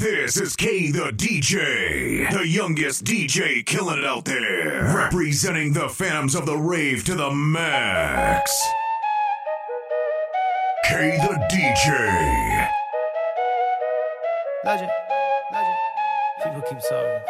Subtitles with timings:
[0.00, 6.34] This is K the DJ, the youngest DJ killing it out there, representing the Phantoms
[6.34, 8.50] of the Rave to the max.
[10.88, 12.70] K the DJ.
[14.64, 14.90] Legend,
[15.52, 15.76] legend.
[16.44, 17.20] People keep talking.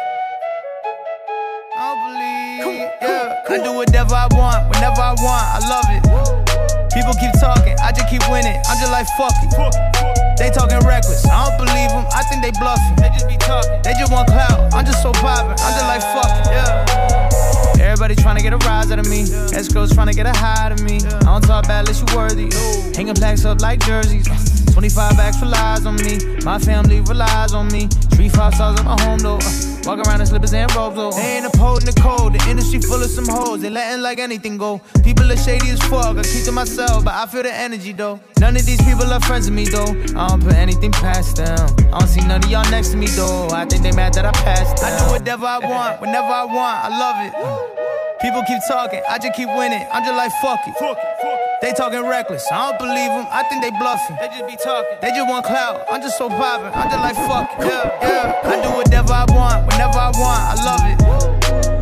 [1.75, 3.43] I don't believe, yeah.
[3.49, 5.45] I do whatever I want, whenever I want.
[5.45, 6.93] I love it.
[6.93, 8.55] People keep talking, I just keep winning.
[8.69, 9.90] I'm just like fuck it.
[10.37, 12.05] They talking reckless, I don't believe them.
[12.13, 12.95] I think they bluffing.
[12.97, 13.81] They just be talking.
[13.83, 14.73] They just want clout.
[14.73, 15.57] I'm just so poppin'.
[15.59, 16.51] I'm just like fuckin'.
[16.51, 17.81] yeah.
[17.81, 19.23] Everybody trying to get a rise out of me.
[19.53, 20.97] Escrows trying to get a high out of me.
[20.97, 22.49] I don't talk bad unless you worthy.
[22.95, 24.27] Hanging plaques up like jerseys.
[24.71, 26.17] 25 extra lies on me.
[26.45, 27.87] My family relies on me.
[28.15, 29.39] Three five stars at my home though.
[29.85, 31.11] Walk around in slippers and robes though.
[31.11, 32.33] They ain't upholding the code.
[32.33, 33.61] The industry full of some hoes.
[33.61, 34.79] They letting like anything go.
[35.03, 36.17] People are shady as fuck.
[36.17, 38.19] I keep to myself, but I feel the energy though.
[38.39, 39.91] None of these people are friends with me though.
[40.15, 41.57] I don't put anything past them.
[41.93, 43.49] I don't see none of y'all next to me though.
[43.51, 44.77] I think they mad that I passed.
[44.77, 44.93] Them.
[44.93, 46.77] I do whatever I want, whenever I want.
[46.85, 48.21] I love it.
[48.21, 49.85] People keep talking, I just keep winning.
[49.91, 51.50] I'm just like fuck it.
[51.61, 53.27] They talking reckless, I don't believe them.
[53.29, 54.17] I think they bluffing.
[54.17, 54.97] They just be talking.
[54.99, 55.85] They just want clout.
[55.91, 56.73] I'm just so poppin'.
[56.73, 57.69] I'm just like fuck it.
[57.69, 58.49] Yeah, yeah.
[58.49, 60.41] I do whatever I want, whenever I want.
[60.41, 60.97] I love it.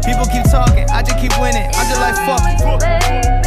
[0.04, 1.64] People keep talking, I just keep winning.
[1.80, 2.60] I'm just like fuck it.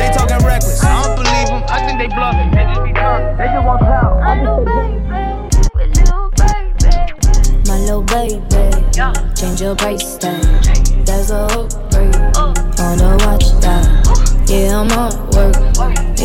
[0.00, 1.69] They talking reckless, I don't believe them.
[1.69, 2.48] I think they bluffing.
[2.48, 3.36] They just be talking.
[3.36, 4.16] They just want clout.
[4.25, 6.97] I'm just My little baby,
[7.69, 10.72] my little baby, change your price tag.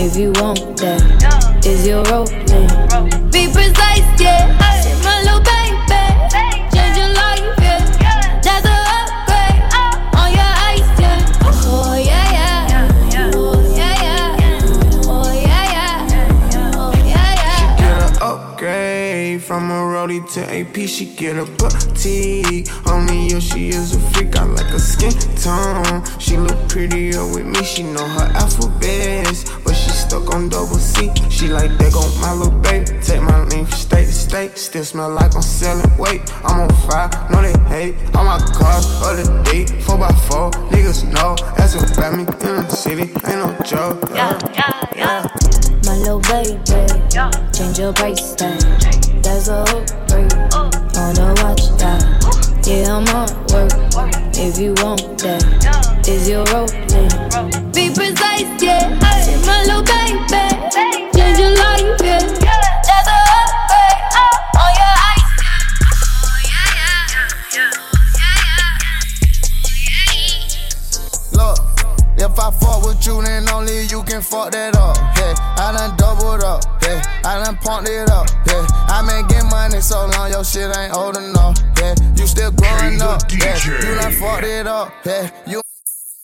[0.07, 2.01] If you want that, is your
[2.47, 3.29] name?
[3.29, 4.55] Be precise, yeah.
[5.03, 5.99] My little baby,
[6.71, 8.39] change your life, yeah.
[8.39, 9.67] That's a upgrade.
[10.15, 10.87] On your ice.
[11.67, 13.35] Oh yeah, yeah.
[13.35, 15.11] Oh yeah, yeah.
[15.11, 16.71] Oh yeah, yeah.
[16.79, 17.75] Oh yeah, yeah.
[17.75, 20.87] Get an upgrade from a roadie to AP.
[20.87, 21.43] She get a
[34.97, 36.21] smell like I'm selling weight.
[73.89, 74.97] You can fuck that up.
[75.17, 76.63] Yeah, I done doubled up.
[76.81, 78.27] Yeah, I done pumped it up.
[78.45, 81.57] Yeah, I been getting money so long, your shit ain't old enough.
[81.79, 83.21] Yeah, you still growing up.
[83.31, 84.93] Yeah, you done fucked it up.
[85.05, 85.61] Yeah, you.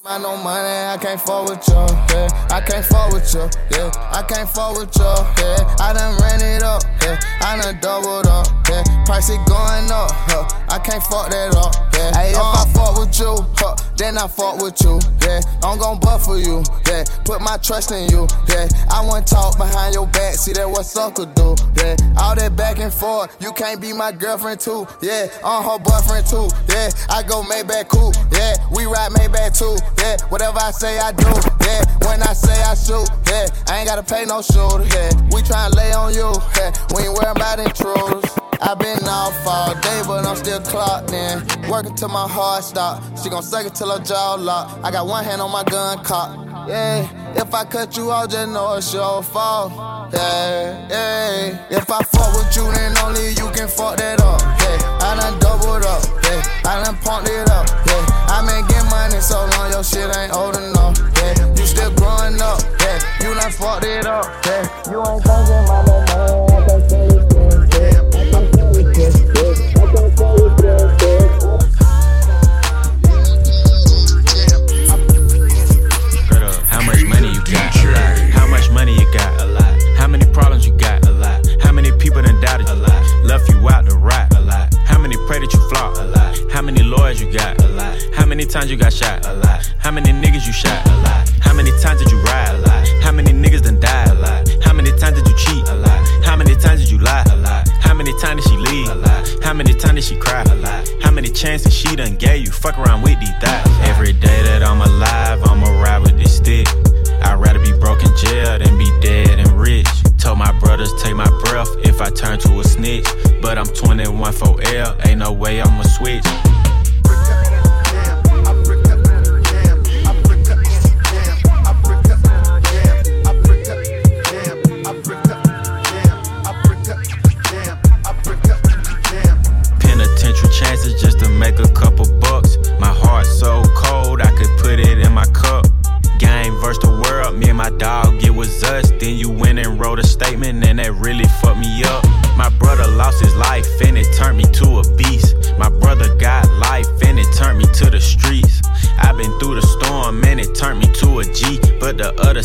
[0.06, 1.80] I no money, I can't fuck with you,
[2.12, 2.28] yeah.
[2.52, 3.90] I can't fuck with you, yeah.
[4.12, 5.04] I can't fuck with you,
[5.40, 5.76] yeah.
[5.80, 7.18] I done ran it up, yeah.
[7.40, 8.84] I done doubled up, yeah.
[9.06, 10.63] Price it going up, huh.
[10.74, 12.10] I can't fuck that up, yeah.
[12.18, 12.66] Hey, if I uh.
[12.74, 13.30] fuck with you,
[13.62, 15.40] huh, then I fuck with you, yeah.
[15.62, 17.06] I'm gon' buff for you, yeah.
[17.26, 18.66] Put my trust in you, yeah.
[18.90, 21.94] I want talk behind your back, see that what sucker do, yeah.
[22.18, 25.30] All that back and forth, you can't be my girlfriend too, yeah.
[25.46, 26.90] I'm her boyfriend too, yeah.
[27.06, 28.58] I go Maybach cool, yeah.
[28.74, 30.18] We ride Maybach too, yeah.
[30.34, 31.30] Whatever I say, I do,
[31.70, 31.86] yeah.
[32.10, 33.46] When I say I shoot, yeah.
[33.70, 35.14] I ain't gotta pay no shooter, yeah.
[35.30, 36.74] We tryna lay on you, yeah.
[36.98, 38.26] We ain't worried about intruders.
[38.64, 41.44] I been off all day, but I'm still clocked in.
[41.70, 43.02] Working till my heart stop.
[43.22, 44.80] She gon' suck it till her jaw lock.
[44.84, 46.44] I got one hand on my gun cock.
[46.68, 49.74] Yeah, if I cut you off, just know it's your fault.
[50.14, 51.78] Yeah, yeah.
[51.78, 54.40] If I fuck with you, then only you can fuck that up.
[54.40, 56.04] Yeah, I done doubled up.
[56.24, 57.68] Yeah, I done pumped it up.
[57.86, 60.96] Yeah, I been getting money so long, your shit ain't old enough.
[61.20, 62.62] Yeah, you still growing up.
[62.80, 64.24] Yeah, you done fucked it up.
[64.46, 65.66] Yeah, you ain't thinking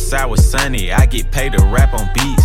[0.08, 2.42] side was sunny, I get paid to rap on beats.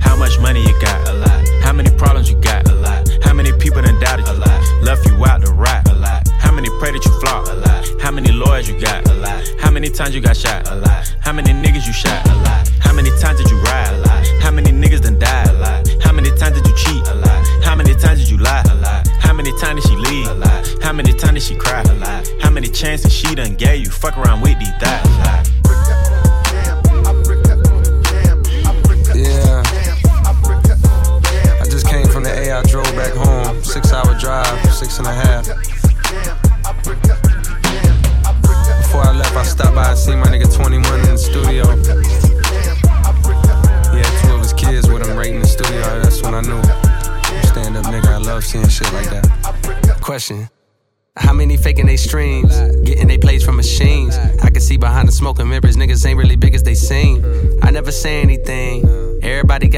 [0.00, 1.08] How much money you got?
[1.08, 1.48] A lot.
[1.64, 2.68] How many problems you got?
[2.68, 3.08] A lot.
[3.24, 4.32] How many people done doubted you?
[4.32, 4.60] A lot.
[4.82, 5.88] Left you out to rot?
[5.88, 6.28] A lot.
[6.28, 7.48] How many pray that you flop?
[7.48, 8.02] A lot.
[8.02, 9.08] How many lawyers you got?
[9.08, 9.42] A lot.
[9.58, 10.68] How many times you got shot?
[10.68, 11.08] A lot.
[11.20, 12.20] How many niggas you shot?
[12.28, 12.68] A lot.
[12.80, 13.94] How many times did you ride?
[13.94, 14.26] A lot.
[14.42, 15.48] How many niggas done died?
[15.48, 15.88] A lot.
[16.04, 17.06] How many times did you cheat?
[17.08, 17.64] A lot.
[17.64, 18.62] How many times did you lie?
[18.68, 19.08] A lot.
[19.24, 20.28] How many times did she leave?
[20.28, 20.82] A lot.
[20.82, 21.80] How many times did she cry?
[21.80, 22.28] A lot.
[22.42, 23.90] How many chances she done gave you?
[23.90, 24.75] Fuck around with these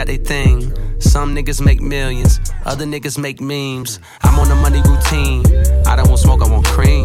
[0.09, 0.73] Their thing.
[1.01, 4.01] Some niggas make millions, other niggas make memes.
[4.23, 5.45] I'm on the money routine.
[5.87, 7.05] I don't want smoke, I want cream.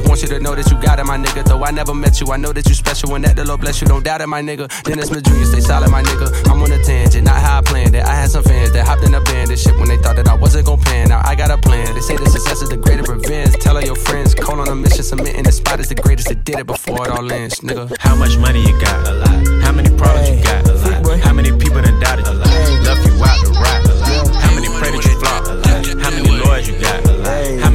[0.07, 1.43] want you to know that you got it, my nigga.
[1.43, 3.81] Though I never met you, I know that you special and that the Lord bless
[3.81, 3.87] you.
[3.87, 4.67] Don't doubt it, my nigga.
[4.83, 6.27] Dennis Smith Jr., stay solid, my nigga.
[6.49, 8.03] I'm on a tangent, not how I planned it.
[8.05, 10.27] I had some fans that hopped in a band this shit when they thought that
[10.27, 11.09] I wasn't gon' pan.
[11.09, 11.93] Now I got a plan.
[11.93, 13.55] They say the success is the greatest revenge.
[13.57, 16.43] Tell all your friends, call on a mission, submitting the spot is the greatest that
[16.43, 17.95] did it before it all ends, nigga.
[17.99, 19.07] How much money you got?
[19.07, 19.63] A lot.
[19.63, 20.67] How many problems you got?
[20.67, 21.19] A lot.
[21.19, 22.33] How many people done doubted you?
[22.33, 22.47] A lot.
[22.47, 23.85] Left you out the rot?
[23.85, 24.35] A lot.
[24.35, 25.45] How many pray that you flop?
[25.45, 26.03] A lot.
[26.03, 27.10] How many lawyers you got?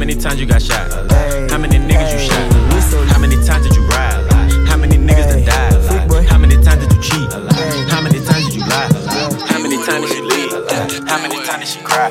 [0.07, 0.13] A lot.
[0.13, 0.89] How many times you got shot?
[1.51, 2.53] How many niggas you shot?
[3.11, 4.31] How many times did you ride?
[4.67, 6.25] How many niggas done died?
[6.27, 7.31] How many times did you cheat?
[7.91, 8.89] How many times did you lie?
[9.47, 10.51] How many times did she leave?
[11.09, 12.09] How many times did she cry?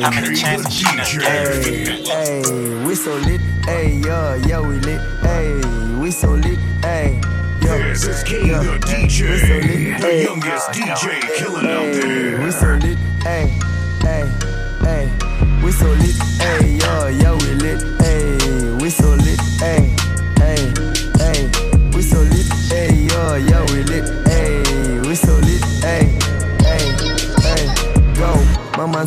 [0.00, 2.06] How many chances she done gave?
[2.06, 5.60] Hey, we so lit, hey, yeah, yeah, we lit, hey,
[5.98, 7.20] we so lit, hey,
[7.62, 7.78] yeah.
[7.88, 8.62] This is King yeah.
[8.62, 12.44] the DJ, We so lit, the hey, youngest DJ killing out there.
[12.44, 13.46] we so lit, hey,
[14.00, 14.30] hey,
[14.80, 15.10] hey,
[15.64, 17.31] we so lit, hey, yeah, yeah,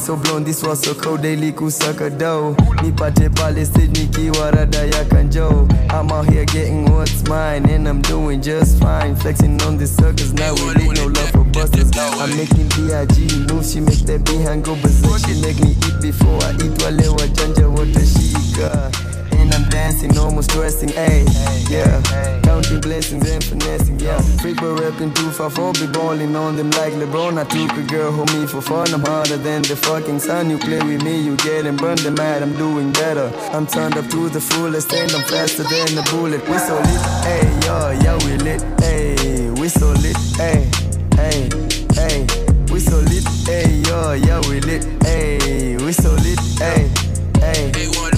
[0.06, 2.56] so blown, this was so cold, daily kusaka dough.
[2.84, 5.68] Nipate pale stage nikiwa rada ya kanjo.
[5.90, 9.16] I'm out here getting what's mine, and I'm doing just fine.
[9.16, 11.92] Flexing on the circus, now we lit, no love for busters.
[11.98, 13.48] I'm making B.I.G.
[13.52, 15.26] moves, she make that behind go berserk.
[15.26, 19.15] She make me eat before I eat, wale wa janja watashika.
[19.15, 19.15] And
[19.56, 21.24] I'm dancing, almost dressing, ayy,
[21.72, 22.02] yeah.
[22.42, 24.22] Counting blessings and finessing, yeah.
[24.44, 27.40] But rapping too far for be balling on them like LeBron.
[27.40, 28.94] I took a girl, hold me for fun.
[28.94, 30.50] I'm harder than the fucking sun.
[30.50, 32.00] You play with me, you getting burned.
[32.00, 33.32] The mad, I'm doing better.
[33.54, 36.42] I'm turned up to the fullest, and I'm faster than a bullet.
[36.50, 39.58] We so lit, ayy, yeah, yeah, we lit, ayy.
[39.58, 40.68] We so lit, ayy,
[41.16, 41.48] ayy,
[41.96, 42.72] ayy.
[42.72, 45.82] We so lit, ayy, yeah, yeah, we lit, ayy.
[45.82, 46.92] We so lit, ayy,
[47.40, 47.72] ayy,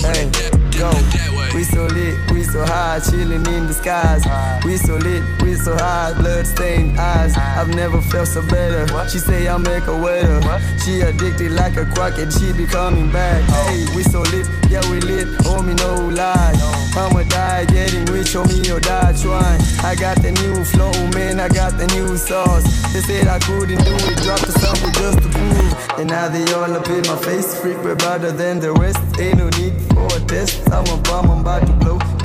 [0.04, 0.47] ayy.
[0.78, 1.37] Go.
[1.58, 4.22] We so lit, we so high, chilling in the skies.
[4.64, 7.36] We so lit, we so high, blood stained eyes.
[7.36, 8.86] I've never felt so better.
[9.10, 10.40] She say I'll make her wetter.
[10.86, 13.42] She addicted like a crack and she be coming back.
[13.66, 16.54] Hey, we so lit, yeah we lit, homie no lie.
[16.96, 19.62] I'ma die getting rich, homie or die trying.
[19.82, 22.66] I got the new flow, man, I got the new sauce.
[22.94, 26.00] They said I couldn't do it, dropped the sample just to prove.
[26.00, 29.00] And now they all up in my face, freak, we're better than the rest.
[29.20, 30.70] Ain't no need for a test.
[30.70, 32.17] I'm a bomb, I'm to blow.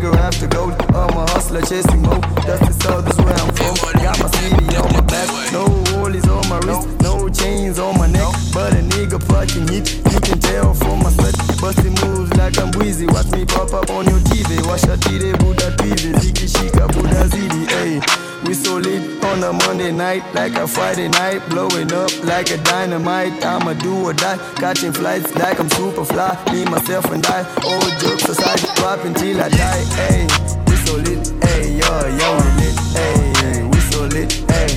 [0.00, 0.72] Go nigga after gold.
[0.94, 2.18] I'm a hustler chasing mo.
[2.46, 3.74] That's the south, is where I'm from.
[4.02, 5.28] Got my city on my back.
[5.52, 6.88] No rollies on my wrist.
[7.00, 8.34] No chains on my neck.
[8.52, 9.94] But a nigga fucking hit.
[10.12, 11.36] You can tell from my sweat.
[11.60, 13.06] Busting moves like I'm Weezy.
[13.12, 14.66] Watch me pop up on your TV.
[14.66, 16.12] Watch a tire Buddha TV.
[16.18, 17.70] Ziki Shika Buddha Zidi.
[17.70, 18.24] Hey.
[18.44, 22.58] We so lit on a Monday night, like a Friday night, blowing up like a
[22.58, 23.42] dynamite.
[23.42, 26.36] I'ma do or die, catching flights like I'm super fly.
[26.52, 27.40] Me, myself, and I.
[27.64, 29.83] All jokes aside, dropping till I die.
[29.92, 30.26] Hey,
[30.66, 34.68] we so lit, hey, yo, yo, we lit, hey, we so lit, hey,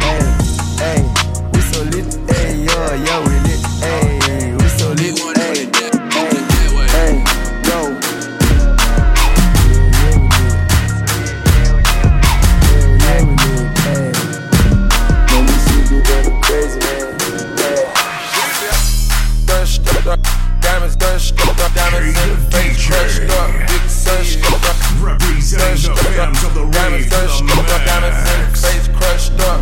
[0.00, 0.20] hey,
[0.78, 1.00] hey,
[1.52, 5.68] we so lit, hey, yo, yo, we lit, hey, we so lit, hey,
[6.12, 6.34] hey,
[6.92, 7.12] hey,
[7.68, 7.78] yo.
[13.00, 14.12] Yeah, we lit, hey.
[15.28, 17.04] Let me see you going crazy, man.
[17.58, 17.82] Hey.
[19.46, 20.20] Crushed up,
[20.60, 23.30] diamonds crushed up, diamonds in the face crushed
[25.52, 28.86] Representing the Phantoms of the Rave to Diamonds the crushed up, diamonds in the face
[28.94, 29.60] crushed up.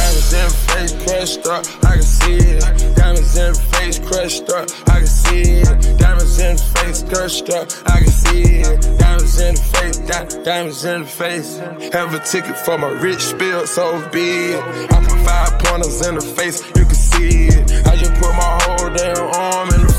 [0.00, 2.96] Diamonds in face crushed up, I can see it.
[2.96, 5.98] Diamonds in the face crushed up, I can see it.
[5.98, 8.98] Diamonds in the face crushed up, I can see it.
[8.98, 11.58] Diamonds in the face, di- diamonds in the face.
[11.92, 14.92] Have a ticket for my rich spill, so be it.
[14.92, 17.86] I put five pointers in the face, you can see it.
[17.86, 19.89] I just put my whole damn arm in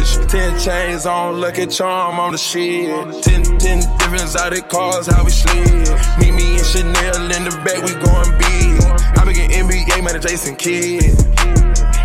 [0.00, 0.28] fridge.
[0.28, 2.88] Ten chains on, lucky charm on the shit.
[3.22, 5.88] Ten, ten different exotic cars, how we slid.
[6.18, 9.18] Meet me and Chanel in the back, we going big.
[9.18, 11.04] I be getting NBA, man, Jason Kidd.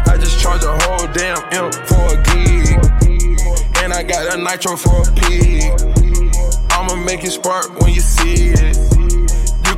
[0.08, 2.80] I just charge a whole damn M for a gig.
[3.84, 5.64] And I got a nitro for a pig.
[6.72, 8.95] I'ma make it spark when you see it.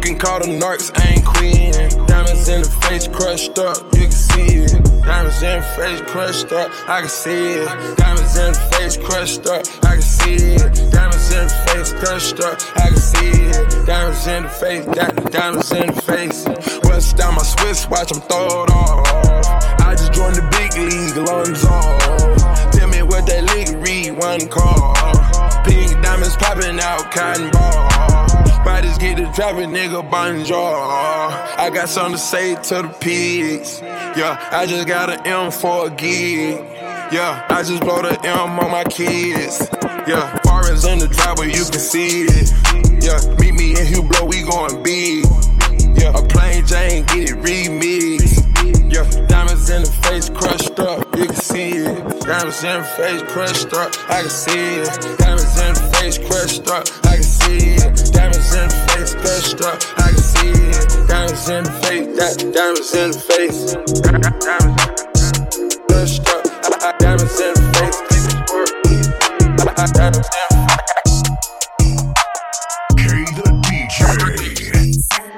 [0.07, 1.73] Can call them narcs, I ain't queen.
[2.07, 4.71] Diamonds in the face crushed up, you can see it.
[5.03, 7.97] Diamonds in the face crushed up, I can see it.
[7.97, 10.91] Diamonds in the face crushed up, I can see it.
[10.93, 13.85] Diamonds in the face crushed up, I can see it.
[13.85, 16.47] Diamonds in the face, di- diamonds in the face.
[16.87, 19.81] West down my Swiss watch, I'm throw it off.
[19.81, 22.71] I just joined the big league, lungs off.
[22.71, 24.95] Tell me what that league read, one call.
[25.65, 28.36] Pink diamonds popping out, cotton ball.
[28.63, 30.57] Bodies get the dropping, nigga, bonjour.
[30.57, 33.81] I got something to say to the pigs.
[33.81, 36.57] Yeah, I just got an M for a gig.
[37.11, 39.67] Yeah, I just blow the M on my kids.
[40.07, 42.51] Yeah, foreigns in the driveway, you can see it.
[43.03, 45.25] Yeah, meet me in Hublot, we going big.
[45.97, 48.43] Yeah, a plain Jane, get it remixed.
[48.91, 52.21] Yeah, diamonds in the face crushed up, you can see it.
[52.21, 55.17] Diamonds in the face crushed up, I can see it.
[55.17, 57.16] Diamonds in the face crushed up, I
[58.57, 61.07] in the face crushed up, I can see it.
[61.07, 63.59] Diamonds in the face, di- diamonds in the face.
[64.03, 64.77] Diamonds
[66.83, 67.97] I- diamonds in the face.
[69.59, 70.57] I- I- Diamonds in the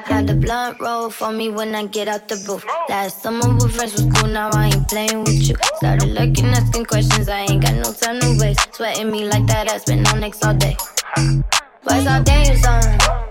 [0.08, 2.66] K the blunt roll for me when I get out the booth.
[2.90, 5.56] Last summer we friends was cool, now I ain't playing with you.
[5.78, 8.76] Started looking, asking questions, I ain't got no time to waste.
[8.76, 10.76] Sweating me like that, I spend on next all day.
[11.84, 12.82] What's all dance on?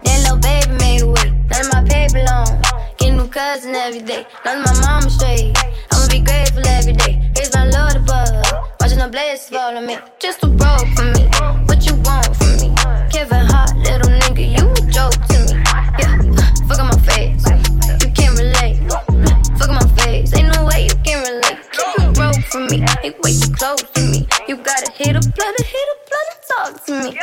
[0.05, 1.33] That little baby made wait.
[1.51, 2.63] None of my paper long.
[2.97, 4.27] Get new cousin every day.
[4.45, 5.55] None of my mama straight.
[5.93, 7.31] I'ma be grateful every day.
[7.37, 8.31] Here's my Lord above.
[8.81, 9.99] Watching the fall on me.
[10.19, 11.29] Just too broke for me.
[11.67, 12.75] What you want from me?
[13.13, 15.68] Kevin Hart, little nigga, you a joke to me.
[22.51, 22.85] For me.
[23.03, 24.27] Ain't way too close to me.
[24.49, 27.19] You gotta hit a blood, hit a blood, and talk to me.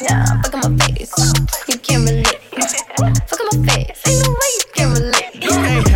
[0.00, 1.12] Yeah, fuck on my face.
[1.68, 2.40] You can't relate.
[3.28, 4.02] Fuck my face.
[4.06, 4.73] Ain't no way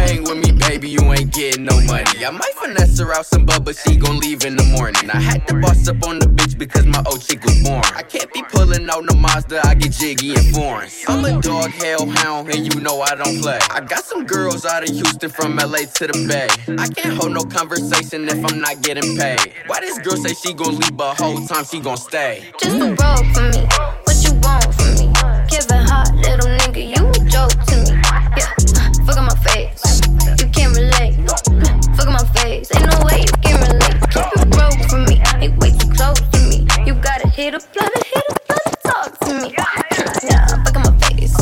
[0.08, 2.24] hang with me, baby, you ain't getting no money.
[2.24, 5.10] I might finesse her out some bub, but she gon' leave in the morning.
[5.10, 7.84] I had to boss up on the bitch because my old chick was born.
[7.94, 10.88] I can't be pulling out no Mazda, I get jiggy and foreign.
[11.08, 13.58] I'm a dog hellhound, and you know I don't play.
[13.70, 16.48] I got some girls out of Houston from LA to the Bay.
[16.78, 19.52] I can't hold no conversation if I'm not getting paid.
[19.66, 22.50] Why this girl say she gon' leave, but whole time she gon' stay?
[22.60, 23.67] Just a broke for me.
[37.50, 39.54] Hit a blood, hit a blood, talk to me.
[39.56, 41.34] Yeah, fuck on my face.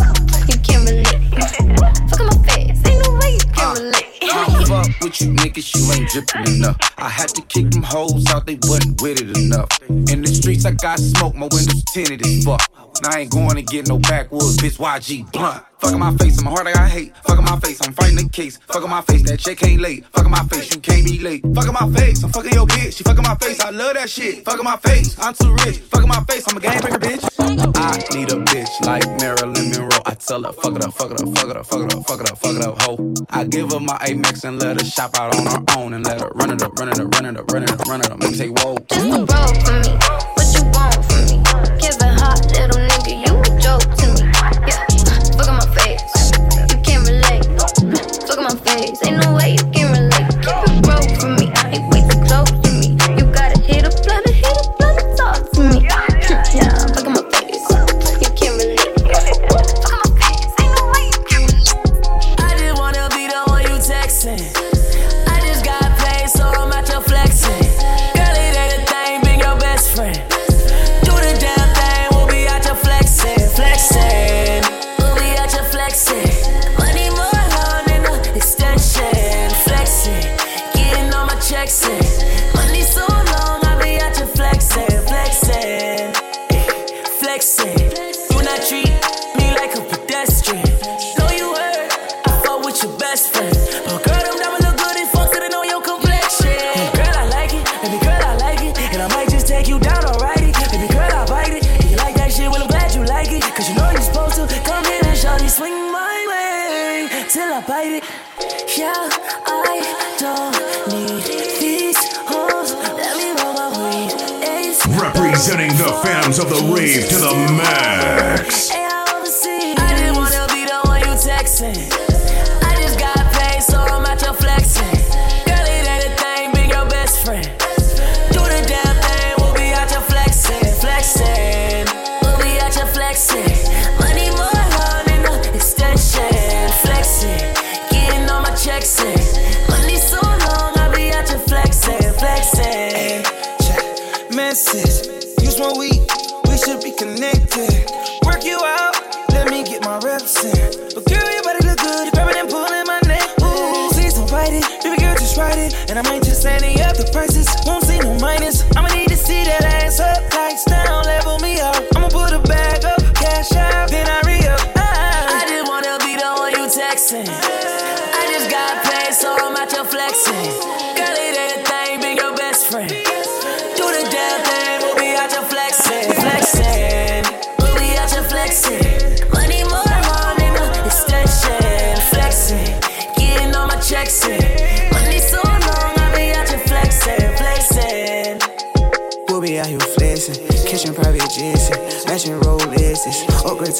[0.47, 1.07] You can't relate.
[2.11, 2.87] Fuck on my face.
[2.87, 4.21] Ain't no way you can uh, relate.
[4.21, 6.77] Can't fuck with you niggas, you ain't drippin' enough.
[6.99, 9.69] I had to kick them hoes out, they wasn't with it enough.
[9.89, 12.63] In the streets, I got smoke, my windows tinted as fuck.
[13.03, 14.79] Now I ain't going to get no backwoods, bitch.
[14.79, 15.62] YG blunt.
[15.79, 17.15] Fuck my face, I'm hard, I got hate.
[17.19, 18.57] Fuck my face, I'm fighting the case.
[18.67, 20.07] Fuck my face, that chick ain't late.
[20.12, 21.43] Fuck my face, you can't be late.
[21.55, 22.97] Fuck my face, I'm fucking your bitch.
[22.97, 24.45] She fucking my face, I love that shit.
[24.45, 25.79] Fuck my face, I'm too rich.
[25.79, 27.29] Fuck my face, I'm a gang breaker, bitch.
[27.38, 30.00] I need a bitch like Marilyn Monroe.
[30.07, 32.07] I tell her, fuck it up, fuck it up, fuck it up, fuck it up,
[32.07, 33.15] fuck it up, fuck it up, ho.
[33.31, 36.21] I give her my Amex and let her shop out on her own and let
[36.21, 38.11] her run it up, run it up, run it up, run it up, run it
[38.11, 38.19] up.
[38.19, 38.79] Make me say, whoa.
[38.88, 39.93] Just a roll for me.
[40.33, 41.81] What you want from me?
[41.81, 42.86] Kevin Hart, little
[48.76, 49.02] Face.
[49.06, 49.36] Ain't no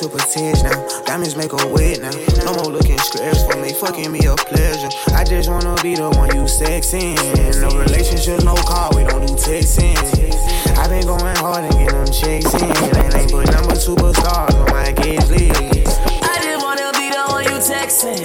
[0.09, 2.11] to potential now, diamonds make a wet now.
[2.45, 4.89] No more looking scraps for me, fucking me a pleasure.
[5.15, 7.17] I just wanna be the one you sexing.
[7.61, 9.97] No relationships, no call, we don't do texting.
[10.79, 12.71] i been going hard and getting them checks in.
[12.97, 16.01] Ain't ain't put number superstars on my gauge list.
[16.23, 18.23] I just wanna be the one you texting.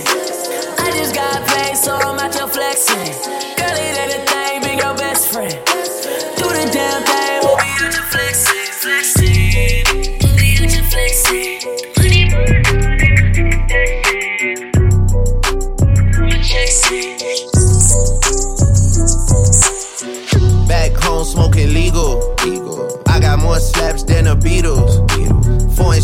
[0.80, 3.16] I just got paid, so I'm out your flexing.
[3.58, 4.31] Girl, it ain't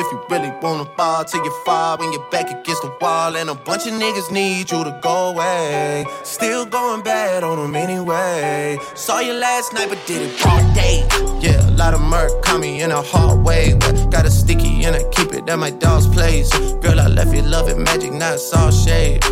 [0.00, 3.36] If you really wanna ball till you fall when you're back against the wall.
[3.36, 6.06] And a bunch of niggas need you to go away.
[6.24, 8.78] Still going bad on them anyway.
[8.94, 11.06] Saw you last night, but did it broad day.
[11.40, 13.74] Yeah, a lot of murk caught me in a hard way.
[13.74, 16.50] But got a sticky and I keep it at my dog's place.
[16.80, 19.22] Girl, I left you love it magic, not saw shade.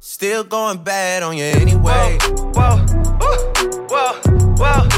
[0.00, 2.18] Still going bad on you anyway.
[2.52, 2.76] Whoa,
[3.18, 3.38] whoa,
[3.88, 4.12] whoa,
[4.58, 4.97] whoa.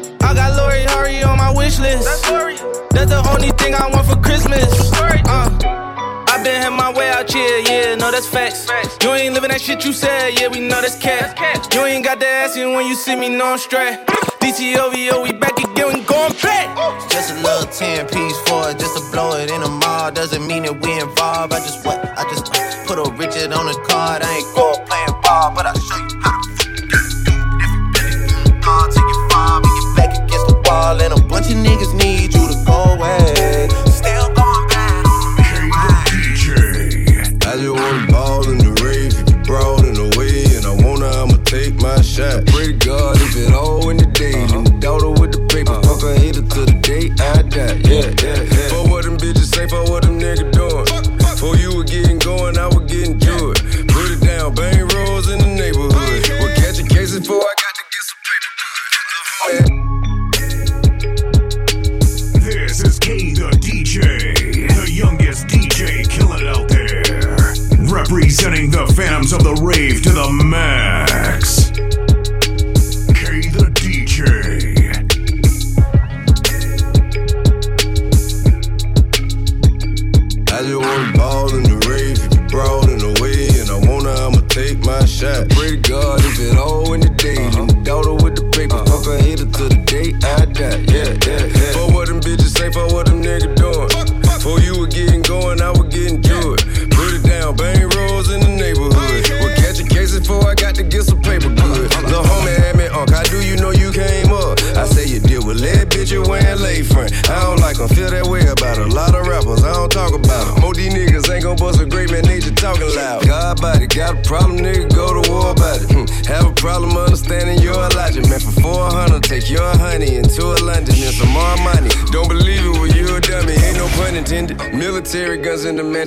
[0.23, 2.05] I got Lori Harvey on my wish list.
[2.05, 2.55] That's Lori.
[2.91, 4.91] That's the only thing I want for Christmas.
[4.93, 5.81] Uh.
[6.31, 8.65] I been had my way out here, yeah, no, that's facts.
[8.65, 8.97] facts.
[9.03, 11.37] You ain't living that shit you said, yeah, we know that's cat.
[11.73, 13.99] You ain't got that ass in when you see me, no, I'm straight.
[14.39, 16.65] DTOVO, we back again, we going back.
[17.11, 20.11] Just a little 10 piece for it, just to blow it in the mall.
[20.11, 21.53] Doesn't mean that we involved.
[21.53, 21.99] I just what?
[22.17, 22.47] I just
[22.87, 24.23] put a Richard on the card.
[24.23, 24.47] I ain't
[44.21, 44.79] all in the day, uh-huh.
[44.79, 45.95] daughter with the paper, uh-huh.
[45.95, 47.79] fuck a hater till the day I die.
[47.89, 48.20] Yeah,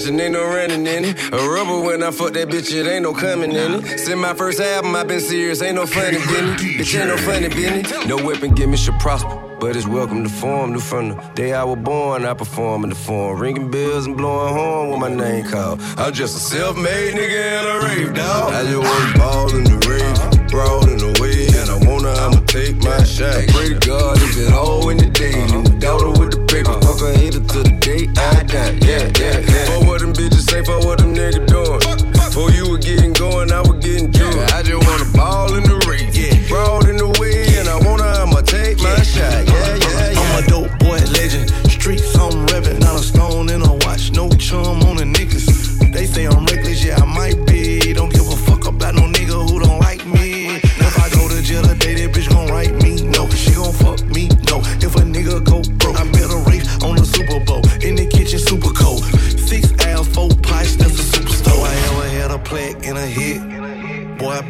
[0.08, 1.32] ain't no running in it.
[1.32, 3.98] A rubber when I fuck that bitch, it ain't no coming in it.
[3.98, 6.62] Since my first album, i been serious, ain't no funny business.
[6.62, 8.06] Bitch, ain't no funny business.
[8.06, 9.40] No weapon, give me should prosper.
[9.60, 10.72] But it's welcome to form.
[10.72, 13.40] New from the day I was born, I perform in the form.
[13.40, 15.80] Ringing bells and blowing horn with my name called.
[15.96, 18.52] I'm just a self made nigga and a rave dog.
[18.52, 21.46] I just wanna ball in the rave, broad in the way.
[21.58, 23.48] And I wanna, I'ma take my shot.
[23.48, 25.32] Pray to God if it all in the day.
[25.32, 28.78] The daughter with the paper, fuck a hater till the day I die.
[28.86, 29.66] Yeah, yeah, yeah.
[29.66, 31.82] For what them bitches say, for what them niggas doing.
[32.30, 34.54] For you were getting going, I was getting to it.
[34.54, 36.46] I just wanna ball in the rave, yeah.
[36.46, 37.58] broad in the way.
[37.58, 39.42] And I wanna, I'ma take my shot.
[39.50, 40.22] Yeah, yeah, yeah.
[40.22, 41.50] I'm a dope boy legend.
[41.66, 42.78] Streets, I'm revving.
[42.78, 44.12] Not a stone in a watch.
[44.12, 44.83] No chum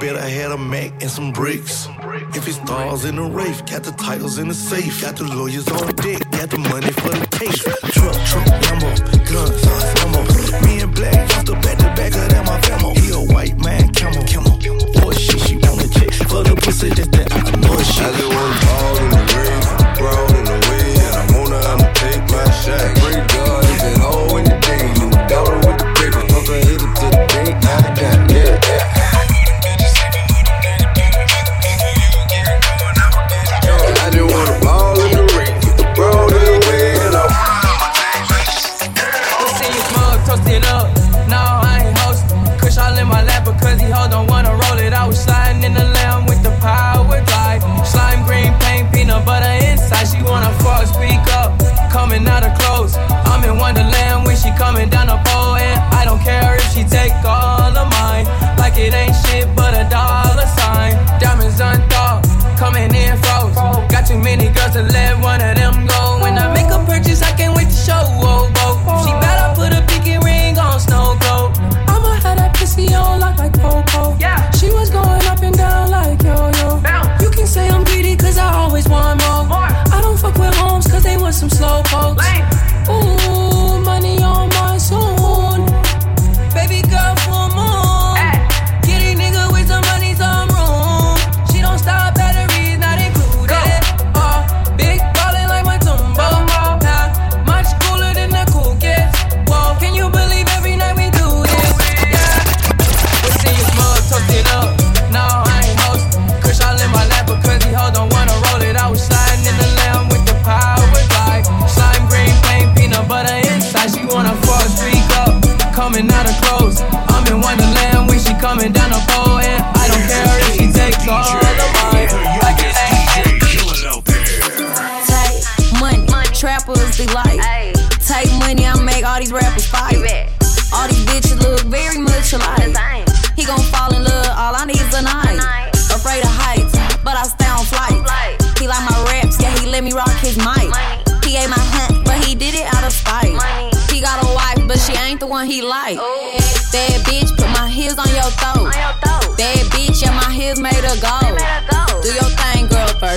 [0.04, 1.88] bet I had a Mac and some bricks.
[2.36, 5.00] If it's stars in the race, got the titles in the safe.
[5.00, 7.62] Got the lawyers on deck, got the money for the case.
[7.94, 8.90] Truck, truck, Lambo,
[9.30, 9.64] guns,
[10.02, 10.20] ammo.
[10.66, 12.90] Me and Black used to back to back of them, my famo.
[12.98, 14.56] He a white man, camel, camel.
[15.00, 18.04] Boy, shit, she wanna check for the pussy, that's that I know shit.
[18.04, 19.83] I just wanna ball in the rave,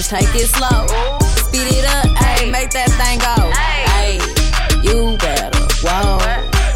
[0.08, 0.88] take it slow.
[1.36, 3.36] Speed it up, ayy, make that thing go.
[4.00, 4.24] Ayy,
[4.80, 6.16] you better whoa,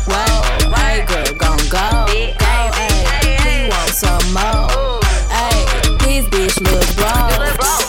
[0.04, 0.44] whoa,
[0.84, 3.40] ayy, girl, gon' go, go, ayy.
[3.40, 5.00] He want some more,
[5.32, 5.64] ayy.
[6.04, 7.40] His bitch look broke.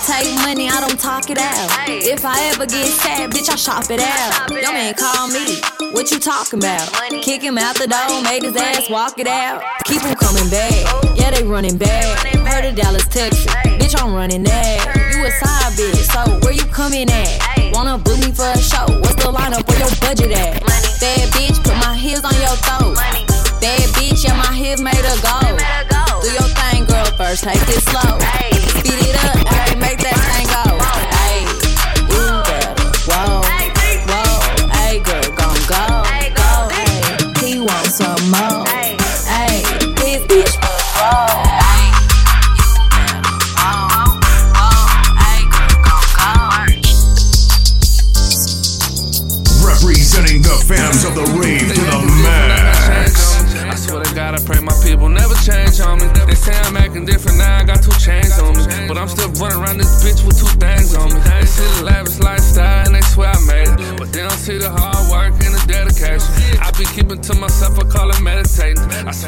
[0.06, 1.88] Take money, I don't talk it out.
[1.88, 4.48] If I ever get sad, bitch, I shop it out.
[4.48, 5.58] Your man call me,
[5.90, 6.86] what you talking about?
[7.22, 9.60] Kick him out the door, made his ass walk it out.
[9.86, 12.06] Keep him coming back, yeah, they running back.
[12.46, 13.46] Heard of Dallas, Texas,
[13.80, 15.01] bitch, I'm running that.
[15.22, 17.72] You a side bitch, so where you coming at?
[17.72, 18.86] Wanna book me for a show?
[18.98, 19.62] What's the lineup?
[19.68, 20.60] Where your budget at?
[20.66, 20.88] Money.
[20.98, 22.96] Bad bitch, put my heels on your throat.
[23.60, 25.38] Bad bitch, yeah, my heels made a go.
[26.22, 28.31] Do your thing, girl, first take it slow.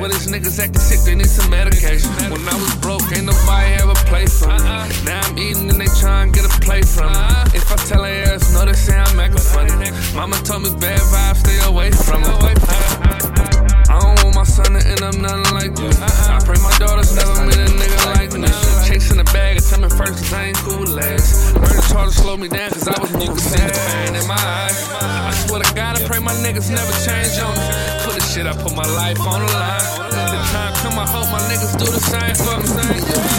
[0.05, 2.13] I these niggas acting sick, they need some medication.
[2.29, 4.61] When I was broke, ain't nobody ever played for me.
[5.01, 7.25] Now I'm eating and they try and get a play from me.
[7.57, 9.73] If I tell their ass no, they say I'm acting funny.
[10.13, 12.61] Mama told me bad vibes, stay away from it.
[13.89, 15.97] I don't want my son to end up nothing like this.
[16.29, 18.53] I pray my daughters never meet a nigga like me.
[18.85, 21.55] Chasing the bag and tell me first cause I ain't cool legs.
[21.57, 23.33] Murder charge to slow me down cause I was new.
[23.33, 24.77] You see the pain in my eyes.
[25.01, 27.65] I swear to God, I pray my niggas never change on me.
[28.05, 29.84] For the shit, I put my life on the line.
[31.15, 33.34] Hope my niggas do the same for me.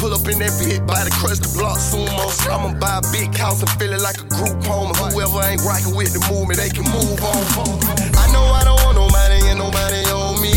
[0.00, 2.08] Pull up in that pit, buy the crust, the block sumo
[2.48, 4.96] I'ma buy a big house and feel it like a group home.
[4.96, 7.44] Whoever ain't rockin' with the movement, they can move on.
[8.16, 10.56] I know I don't want nobody and nobody on me.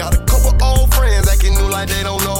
[0.00, 2.33] Got a couple old friends acting new like they don't know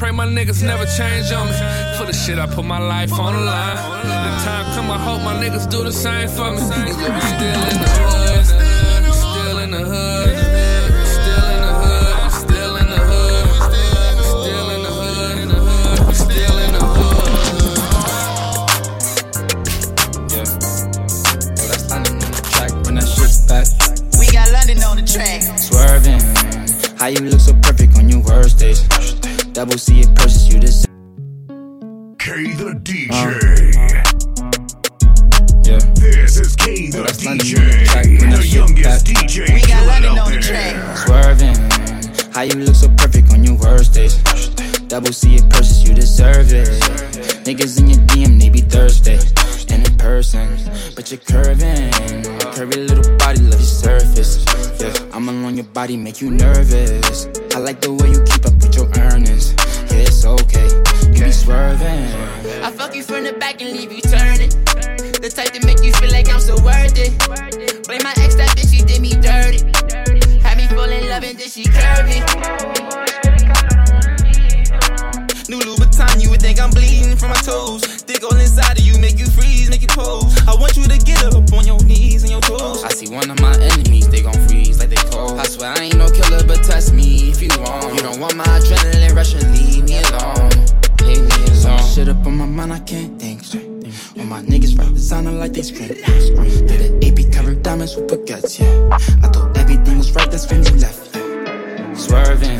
[0.00, 1.52] pray my niggas never change on me.
[1.98, 3.76] For the shit, I put my life on the line.
[3.76, 6.56] The time come, I hope my niggas do the same for me.
[6.56, 6.96] Still in
[7.82, 8.46] the hood.
[9.14, 10.38] Still in the hood.
[11.04, 12.32] Still in the hood.
[12.32, 13.44] Still in the hood.
[14.24, 14.90] Still in the
[15.68, 16.16] hood.
[16.16, 17.28] Still in the hood.
[20.32, 20.48] Yeah.
[21.68, 23.66] That's on the track when that shit's back.
[24.18, 25.40] We got London on the track.
[25.58, 26.22] Swerving.
[26.98, 28.59] How you look so perfect on your worst.
[29.60, 30.86] Double C it purchase you this.
[32.18, 33.10] K the DJ.
[33.12, 34.00] Uh.
[35.62, 35.78] Yeah.
[35.96, 37.60] This is K the that's London DJ.
[37.60, 39.28] on the track The youngest back.
[39.28, 40.96] DJ We got London on the track.
[40.96, 42.32] Swerving.
[42.32, 44.16] How you look so perfect on your worst days.
[44.88, 46.68] Double C it purchase you deserve it.
[47.44, 49.18] Niggas in your DM, they be thirsty.
[49.68, 50.56] And in person,
[50.96, 51.92] but you're curving.
[52.56, 54.42] Curvy little body, love your surface.
[54.80, 57.28] Yeah, I'm along your body, make you nervous.
[57.54, 58.24] I like the way you
[59.92, 60.68] it's okay.
[61.14, 62.06] You be swerving.
[62.62, 64.50] I fuck you from the back and leave you turning.
[65.20, 67.16] The type to make you feel like I'm so worth it.
[67.86, 69.60] Blame my ex, that bitch, she did me dirty.
[70.40, 72.20] Had me fall in love and then she curvy.
[75.48, 77.99] New Louboutin, you would think I'm bleeding from my toes.
[78.20, 80.36] Dig all inside of you, make you freeze, make you pose.
[80.46, 82.84] I want you to get up on your knees and your toes.
[82.84, 85.38] I see one of my enemies, they gon' freeze like they cold.
[85.38, 87.94] I swear I ain't no killer, but test me if you want.
[87.94, 90.50] You don't want my adrenaline rushing, leave me alone.
[91.00, 91.78] Leave me alone.
[91.94, 93.66] Shit up on my mind, I can't think straight.
[94.18, 95.88] All my niggas Sounding like they scream.
[95.88, 98.98] Did an AP covered diamonds with baguettes, yeah.
[99.22, 101.16] I thought everything was right, that's when you left.
[101.16, 101.29] Yeah.
[101.94, 102.58] Swerving,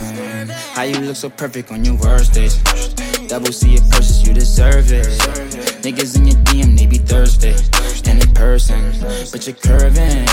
[0.74, 2.56] how you look so perfect on your worst days.
[3.28, 5.06] Double C it purchase, you deserve it.
[5.82, 7.54] Niggas in your DM, they be thirsty.
[8.10, 8.92] And in person,
[9.30, 10.26] but you're curving.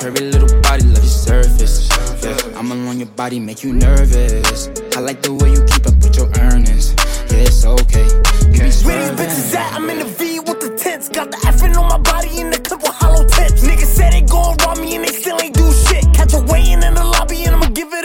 [0.00, 1.88] Curvy little body, love your surface.
[2.22, 4.68] Yeah, I'm along your body, make you nervous.
[4.96, 6.94] I like the way you keep up with your earnings.
[7.30, 8.08] Yeah, it's okay.
[8.52, 9.74] You be Where these bitches at?
[9.74, 11.08] I'm in the V with the tents.
[11.08, 13.64] Got the effing on my body in the clip with hollow tips.
[13.66, 16.04] Niggas said they gon' rob me and they still ain't do shit.
[16.14, 17.99] Catch a weighing in the lobby and I'ma give it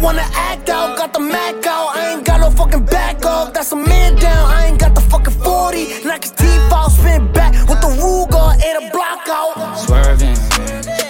[0.00, 1.96] wanna act out, got the Mac out.
[1.96, 3.52] I ain't got no fucking back off.
[3.52, 4.50] That's a man down.
[4.50, 6.04] I ain't got the fucking 40.
[6.04, 9.78] Knock his teeth out, spin back with the Ruger, and a block out.
[9.84, 10.36] Swerving,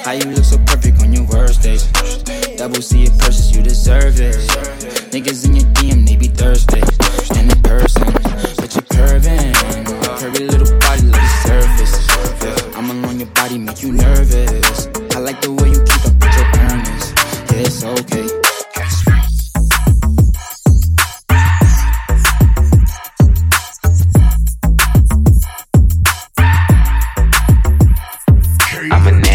[0.05, 1.85] how you look so perfect on your worst days.
[2.57, 4.37] Double C it purchase, you deserve it.
[5.13, 6.00] Niggas in your DM,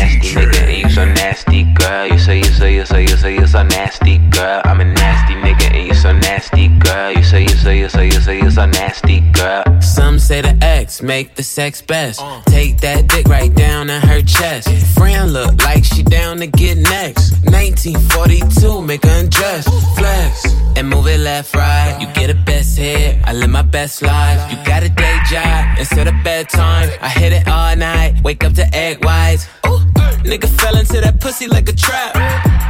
[0.06, 2.08] nasty nigga you so nasty, girl.
[2.08, 4.62] You say you say you say you say you so nasty, girl.
[4.64, 7.12] I'm a nasty nigga and you so nasty, girl.
[7.12, 9.64] You say you say you say you say you so nasty, girl.
[9.82, 12.22] Some say the X make the sex best.
[12.48, 14.70] Take that dick right down in her chest.
[14.96, 17.32] Friend look like she down to get next.
[17.46, 19.66] 1942, make her undress.
[19.98, 20.46] Flex
[20.78, 21.98] and move it left, right.
[22.00, 23.18] You get a best hit.
[23.26, 24.52] I live my best life.
[24.52, 26.90] You got a day job instead of bedtime.
[27.02, 28.22] I hit it all night.
[28.24, 29.48] Wake up to egg whites.
[29.68, 29.80] Ooh,
[30.26, 32.16] nigga fell into that pussy like a trap.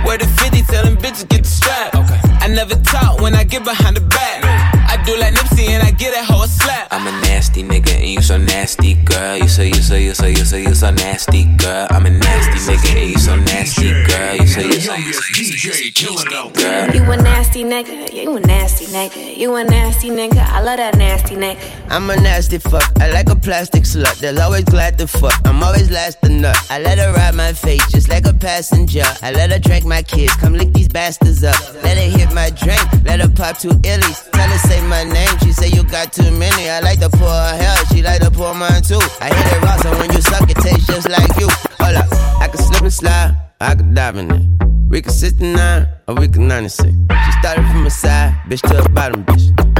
[0.05, 1.95] Where the 50 tell them bitches get the strap.
[2.41, 4.74] I never talk when I get behind the back.
[5.05, 6.87] I do like Nipsey and I get that hoe a slap.
[6.89, 9.37] I'm a nasty nigga and you so nasty, girl.
[9.37, 11.85] You say you say you say you say you so nasty, girl.
[11.91, 14.35] I'm a nasty nigga and you so nasty, girl.
[14.35, 16.89] You say you say you say DJ killing out girl.
[16.89, 20.97] You a nasty nigga, you a nasty nigga, you a nasty nigga, I love that
[20.97, 21.61] nasty nigga.
[21.91, 22.91] I'm a nasty fuck.
[22.99, 24.17] I like a plastic slut.
[24.17, 25.39] They're always glad to fuck.
[25.45, 26.57] I'm always last to nut.
[26.71, 29.03] I let her ride my face just like a passenger.
[29.21, 30.33] I let her drink my kids.
[30.37, 31.55] Come lick these bastards up.
[31.83, 32.81] Let her hit my drink.
[33.05, 34.31] Let her pop two illies.
[34.31, 35.37] Tell her say my name.
[35.43, 36.69] She say you got too many.
[36.69, 37.85] I like to pour her hell.
[37.91, 38.99] She like to pour mine too.
[39.21, 41.49] I hit it raw, so when you suck, it tastes just like you.
[41.79, 42.11] Hold up.
[42.41, 43.35] I can slip and slide.
[43.59, 44.45] I can dive in it.
[44.89, 46.89] We can 69 or we can 96.
[46.89, 49.74] She started from a side, bitch to a bottom, bitch.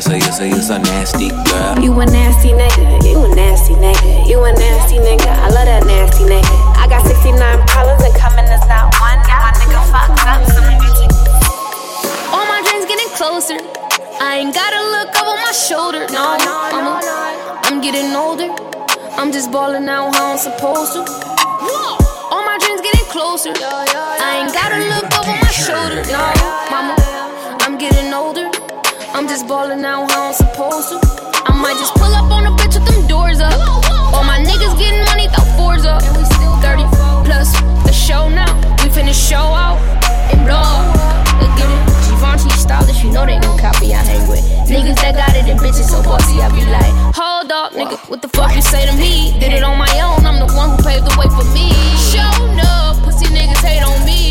[0.00, 1.78] Say you say you say you say so nasty, girl.
[1.82, 5.86] You a nasty nigga, you a nasty nigga, you a nasty nigga, I love that
[5.86, 6.54] nasty nigga.
[6.78, 7.34] I got 69
[7.66, 9.18] problems and coming is not one.
[9.26, 10.60] Get my nigga fucked up, so
[12.30, 13.58] All my dreams getting closer.
[14.22, 16.06] I ain't gotta look over my shoulder.
[16.14, 17.02] No, I'm, a,
[17.66, 18.54] I'm getting older.
[19.18, 21.02] I'm just balling out how I'm supposed to.
[22.30, 23.50] All my dreams getting closer.
[23.50, 26.06] I ain't gotta look over my shoulder.
[26.06, 26.22] No,
[26.70, 26.94] mama,
[27.66, 28.47] I'm getting older.
[29.14, 30.98] I'm just balling out how I'm supposed to.
[31.46, 33.54] I might just pull up on a bitch with them doors up.
[34.12, 36.02] All my niggas getting money, throw fours up.
[36.62, 36.84] 30
[37.24, 37.52] plus
[37.84, 38.52] the show now.
[38.82, 39.78] We finna show out
[40.32, 40.94] and blow up.
[41.40, 41.88] Look at it.
[42.08, 44.44] Givenchy stylish, you know they gon' copy I hang with.
[44.68, 48.22] Niggas that got it and bitches so bossy, I be like, hold up, nigga, what
[48.22, 49.32] the fuck you say to me?
[49.40, 51.72] Did it on my own, I'm the one who paved the way for me.
[51.96, 52.20] Show
[52.60, 54.27] up, pussy niggas hate on me.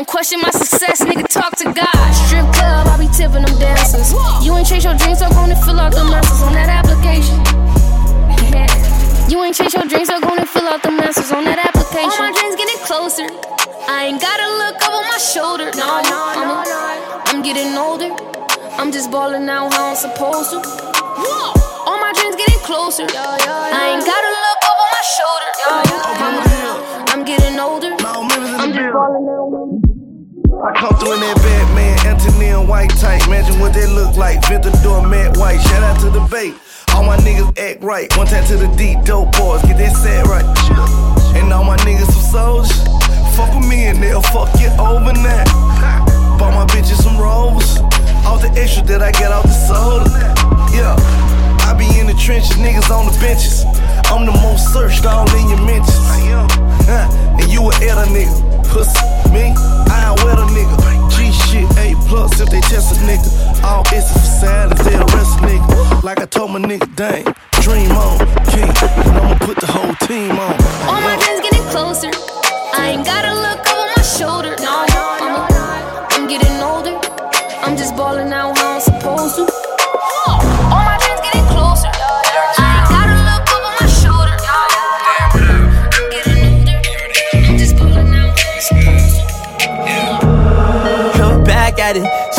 [0.00, 2.12] Don't question my success, nigga, talk to God.
[2.24, 4.16] Strip club, I be tipping them dancers.
[4.40, 7.36] You ain't chase your dreams, so gonna fill out the answers on that application.
[9.30, 12.16] You ain't chase your dreams, so gonna fill out the answers on that application.
[12.16, 13.28] All my dreams getting closer.
[13.92, 15.68] I ain't gotta look over my shoulder.
[15.76, 16.64] No, no, no,
[17.28, 18.08] I'm getting older.
[18.80, 20.64] I'm just balling out how I'm supposed to.
[21.84, 23.04] All my dreams getting closer.
[23.04, 25.50] I ain't gotta look over my shoulder.
[27.12, 27.92] I'm getting older.
[28.00, 29.59] I'm just balling out.
[30.60, 33.26] I come through in that Batman, Anthony and white tight.
[33.26, 34.44] Imagine what they look like.
[34.44, 35.56] Ventador, Matt White.
[35.56, 36.52] Shout out to the bait.
[36.92, 38.14] All my niggas act right.
[38.18, 39.62] One time to the D, dope boys.
[39.62, 40.44] Get that set right.
[41.32, 42.76] And all my niggas some soldiers.
[43.32, 45.48] Fuck with me and they'll fuck you over now.
[46.36, 47.80] Bought my bitches some rolls.
[48.28, 50.12] All the extra that I get off the soda.
[50.76, 50.92] Yeah.
[51.64, 53.64] I be in the trenches, niggas on the benches.
[54.12, 56.04] I'm the most searched all in your mentions.
[56.84, 58.49] and you a editor nigga.
[58.70, 59.02] Pussy,
[59.34, 59.52] me,
[59.90, 60.76] I ain't with a nigga.
[61.10, 63.28] G shit, A plus if they test a nigga.
[63.64, 66.02] All is for silence, they arrest a nigga.
[66.02, 67.24] Like I told my nigga, dang,
[67.62, 68.70] dream on, king.
[68.70, 70.54] And I'ma put the whole team on.
[70.88, 72.10] All my friends getting closer.
[72.74, 74.54] I ain't gotta look over my shoulder.
[74.62, 76.96] Nah, no, I'm, a, I'm getting older.
[77.62, 79.79] I'm just balling out how I'm supposed to.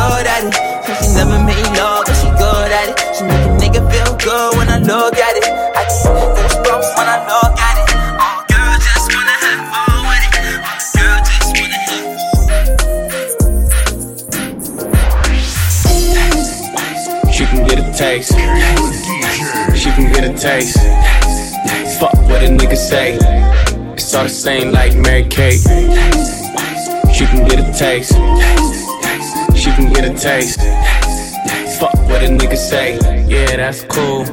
[0.00, 0.54] good at it.
[1.04, 2.96] She never made love, but she good at it.
[3.14, 5.44] She make a nigga feel good when I look at it.
[5.44, 5.92] I get
[6.36, 7.88] goosebumps when I look at it.
[8.24, 10.32] Oh, girl, just wanna have fun with it.
[10.40, 12.00] Oh, girl, just wanna have
[17.34, 18.32] She can get a taste.
[19.80, 20.78] She can get a taste.
[21.98, 23.18] Fuck what a nigga say.
[23.94, 25.60] It's all the same like Mary Kate.
[27.12, 28.16] She can get a taste.
[29.60, 30.58] She can get a taste.
[31.78, 32.94] Fuck what a nigga say.
[33.28, 34.24] Yeah, that's cool.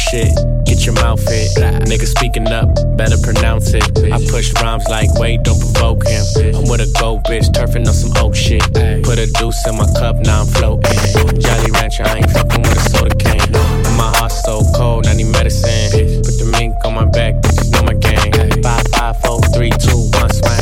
[0.00, 0.32] Shit,
[0.64, 1.50] get your mouth hit.
[1.84, 3.84] Niggas speaking up, better pronounce it.
[4.10, 6.24] I push rhymes like, wait, don't provoke him.
[6.56, 8.62] I'm with a gold bitch, turfing on some old shit.
[9.04, 10.96] Put a deuce in my cup, now I'm floating.
[11.40, 13.52] Jolly Rancher, I ain't fucking with a soda can.
[13.96, 16.22] My heart's so cold, I need medicine.
[16.24, 18.62] Put the mink on my back, bitches know my game.
[18.62, 20.59] Five, five, four, three, two, one.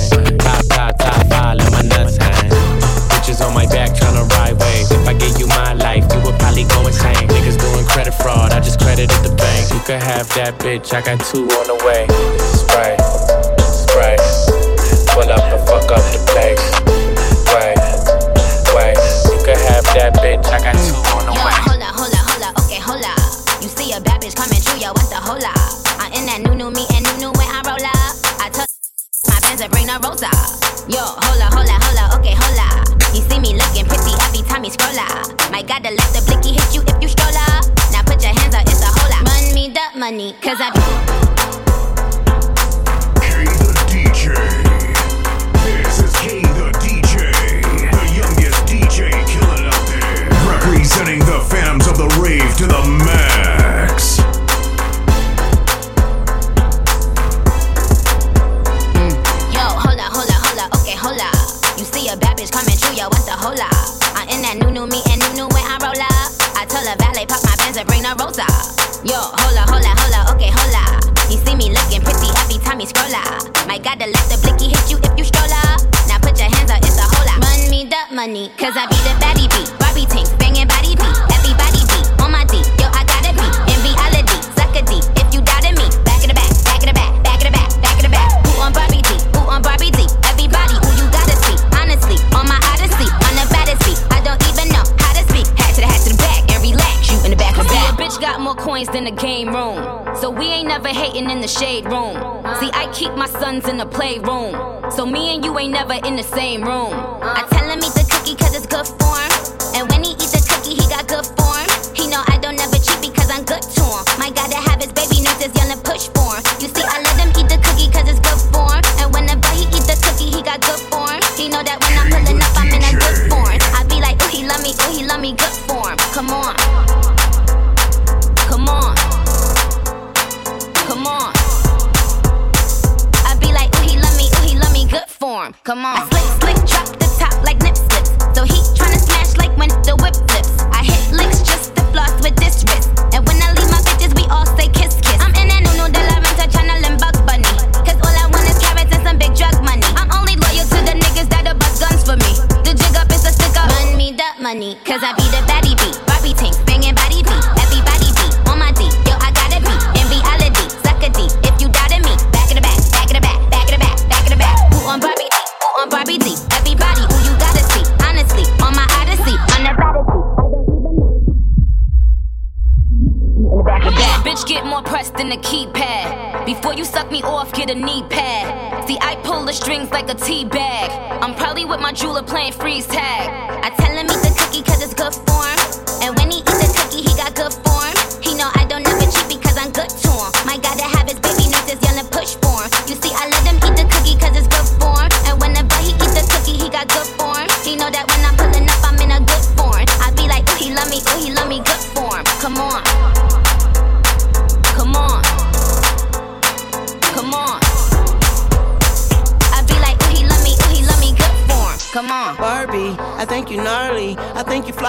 [8.99, 9.73] Fraud, I just credited the bank.
[9.73, 12.07] You could have that bitch, I got two on the way.
[12.55, 12.97] Spray,
[13.59, 14.17] spray.
[15.15, 16.78] Pull up and fuck up the place.
[40.35, 40.88] cause I.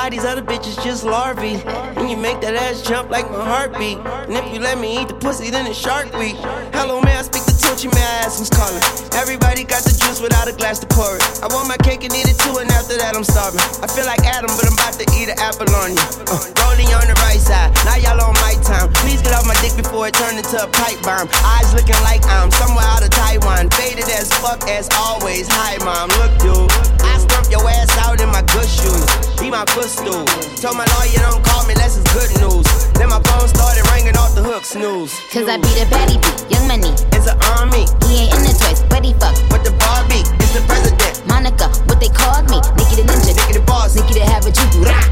[0.09, 1.61] All these other bitches just larvae.
[1.93, 4.01] When you make that ass jump like my heartbeat.
[4.25, 6.33] And if you let me eat the pussy, then it's Shark Week.
[6.73, 8.81] Hello, man, I speak the Tucci, may I ask who's calling?
[9.13, 11.21] Everybody got the juice without a glass to pour it.
[11.45, 13.61] I want my cake and eat it too, and after that, I'm starving.
[13.85, 16.01] I feel like Adam, but I'm about to eat an apple on you.
[16.25, 18.89] Uh, rolling on the right side, now y'all on my time.
[19.05, 21.29] Please get off my dick before it turn into a pipe bomb.
[21.53, 23.69] Eyes looking like I'm somewhere out of Taiwan.
[23.77, 25.45] Faded as fuck as always.
[25.53, 26.65] Hi, mom, look, dude.
[27.05, 27.18] I
[27.49, 29.05] your ass out in my good shoes.
[29.41, 30.25] Be my footstool.
[30.61, 32.65] Told my lawyer don't call me unless it's good news.
[32.93, 35.13] Then my phone started ringing off the hook, snooze.
[35.33, 36.93] Cause I beat the baddie beat, young money.
[37.13, 37.89] It's an army.
[38.05, 39.35] He ain't in the choice, but he fuck.
[39.49, 41.25] With the Barbie, it's the president.
[41.27, 42.61] Monica, what they called me.
[42.77, 43.33] Nicki the ninja.
[43.33, 43.95] Nicki the boss.
[43.95, 45.09] Nicki the have a you do that.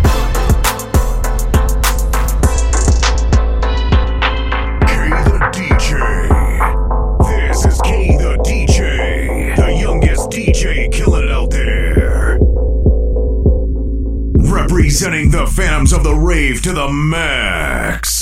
[7.47, 8.16] This is Kane.
[14.77, 18.16] Presenting the Phantoms of the Rave to the max.